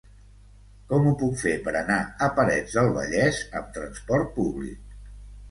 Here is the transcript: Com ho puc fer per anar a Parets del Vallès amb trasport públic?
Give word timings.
Com 0.93 1.03
ho 1.09 1.11
puc 1.23 1.35
fer 1.41 1.53
per 1.67 1.73
anar 1.81 1.99
a 2.07 2.31
Parets 2.39 2.79
del 2.79 2.91
Vallès 2.97 3.43
amb 3.61 3.71
trasport 3.79 4.35
públic? 4.41 4.99